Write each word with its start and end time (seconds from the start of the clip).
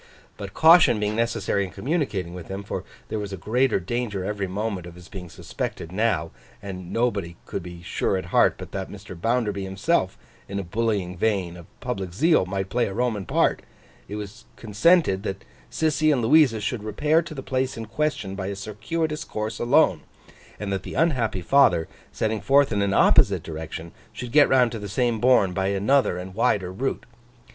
But, 0.35 0.55
caution 0.55 0.99
being 0.99 1.15
necessary 1.15 1.63
in 1.63 1.69
communicating 1.69 2.33
with 2.33 2.47
him—for 2.47 2.83
there 3.09 3.19
was 3.19 3.31
a 3.31 3.37
greater 3.37 3.79
danger 3.79 4.25
every 4.25 4.47
moment 4.47 4.87
of 4.87 4.95
his 4.95 5.07
being 5.07 5.29
suspected 5.29 5.91
now, 5.91 6.31
and 6.59 6.91
nobody 6.91 7.35
could 7.45 7.61
be 7.61 7.83
sure 7.83 8.17
at 8.17 8.33
heart 8.33 8.55
but 8.57 8.71
that 8.71 8.89
Mr. 8.89 9.15
Bounderby 9.15 9.63
himself, 9.63 10.17
in 10.49 10.57
a 10.57 10.63
bullying 10.63 11.15
vein 11.17 11.55
of 11.55 11.67
public 11.81 12.15
zeal, 12.15 12.47
might 12.47 12.69
play 12.71 12.87
a 12.87 12.95
Roman 12.95 13.27
part—it 13.27 14.15
was 14.15 14.45
consented 14.55 15.21
that 15.21 15.43
Sissy 15.69 16.11
and 16.11 16.23
Louisa 16.23 16.59
should 16.61 16.83
repair 16.83 17.21
to 17.21 17.35
the 17.35 17.43
place 17.43 17.77
in 17.77 17.85
question, 17.85 18.33
by 18.35 18.47
a 18.47 18.55
circuitous 18.55 19.23
course, 19.23 19.59
alone; 19.59 20.01
and 20.59 20.73
that 20.73 20.81
the 20.81 20.95
unhappy 20.95 21.41
father, 21.43 21.87
setting 22.11 22.41
forth 22.41 22.71
in 22.71 22.81
an 22.81 22.95
opposite 22.95 23.43
direction, 23.43 23.91
should 24.11 24.31
get 24.31 24.49
round 24.49 24.71
to 24.71 24.79
the 24.79 24.89
same 24.89 25.19
bourne 25.19 25.53
by 25.53 25.67
another 25.67 26.17
and 26.17 26.33
wider 26.33 26.73
route. 26.73 27.05